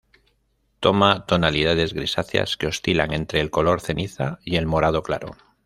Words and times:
Toma 0.79 1.27
tonalidades 1.27 1.93
grisáceas 1.93 2.57
que 2.57 2.65
oscilan 2.65 3.13
entre 3.13 3.39
el 3.39 3.51
color 3.51 3.81
ceniza 3.81 4.39
y 4.43 4.55
el 4.55 4.65
morado 4.65 5.03
claro. 5.03 5.35